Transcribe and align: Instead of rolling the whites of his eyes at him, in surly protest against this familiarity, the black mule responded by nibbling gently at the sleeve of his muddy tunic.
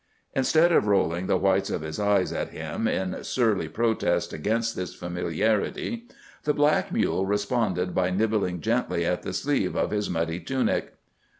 Instead 0.35 0.71
of 0.71 0.87
rolling 0.87 1.27
the 1.27 1.37
whites 1.37 1.69
of 1.69 1.81
his 1.81 1.99
eyes 1.99 2.33
at 2.33 2.49
him, 2.49 2.87
in 2.87 3.23
surly 3.23 3.67
protest 3.69 4.33
against 4.33 4.75
this 4.75 4.95
familiarity, 4.95 6.07
the 6.43 6.55
black 6.55 6.91
mule 6.91 7.27
responded 7.27 7.93
by 7.93 8.09
nibbling 8.09 8.61
gently 8.61 9.05
at 9.05 9.21
the 9.21 9.31
sleeve 9.31 9.75
of 9.75 9.91
his 9.91 10.09
muddy 10.09 10.39
tunic. 10.39 10.93